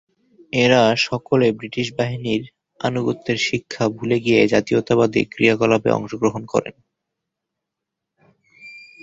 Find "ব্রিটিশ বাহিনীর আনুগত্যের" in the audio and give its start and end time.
1.51-3.37